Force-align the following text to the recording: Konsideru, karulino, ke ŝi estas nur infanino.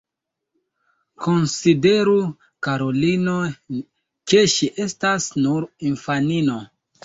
Konsideru, 1.25 2.15
karulino, 2.69 3.37
ke 4.33 4.45
ŝi 4.57 4.73
estas 4.89 5.33
nur 5.47 5.73
infanino. 5.95 6.61